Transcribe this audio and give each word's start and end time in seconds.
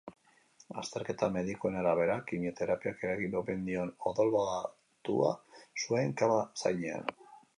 Azterketa 0.83 1.27
medikuen 1.35 1.75
arabera, 1.81 2.15
kimioterapiak 2.31 3.03
eragin 3.09 3.37
omen 3.43 3.61
dion 3.69 3.93
odolbatua 4.13 5.31
zuen 5.85 6.19
kaba 6.23 6.41
zainean. 6.65 7.17